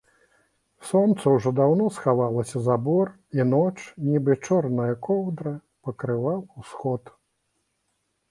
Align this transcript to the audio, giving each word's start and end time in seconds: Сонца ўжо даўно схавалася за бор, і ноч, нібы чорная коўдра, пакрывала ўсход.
Сонца 0.91 1.23
ўжо 1.33 1.49
даўно 1.59 1.85
схавалася 1.97 2.57
за 2.67 2.77
бор, 2.87 3.11
і 3.39 3.45
ноч, 3.51 3.75
нібы 4.07 4.37
чорная 4.49 4.89
коўдра, 5.09 5.53
пакрывала 5.89 6.63
ўсход. 6.63 7.03